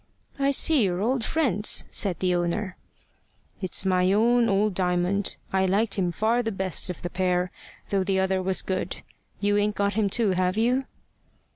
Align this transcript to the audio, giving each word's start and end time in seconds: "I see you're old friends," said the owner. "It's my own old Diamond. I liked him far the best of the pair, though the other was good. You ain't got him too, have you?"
"I 0.39 0.49
see 0.49 0.81
you're 0.83 0.99
old 0.99 1.23
friends," 1.23 1.83
said 1.91 2.17
the 2.21 2.33
owner. 2.33 2.75
"It's 3.61 3.85
my 3.85 4.11
own 4.11 4.49
old 4.49 4.73
Diamond. 4.73 5.37
I 5.53 5.67
liked 5.67 5.93
him 5.93 6.11
far 6.11 6.41
the 6.41 6.51
best 6.51 6.89
of 6.89 7.03
the 7.03 7.09
pair, 7.11 7.51
though 7.91 8.03
the 8.03 8.19
other 8.19 8.41
was 8.41 8.63
good. 8.63 9.03
You 9.41 9.57
ain't 9.59 9.75
got 9.75 9.93
him 9.93 10.09
too, 10.09 10.31
have 10.31 10.57
you?" 10.57 10.85